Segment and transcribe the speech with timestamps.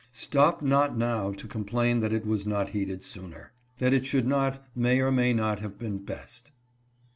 [0.11, 3.51] Stop not now to complain that it was not heeded sooner.
[3.77, 6.49] That it should not may or may not have been best.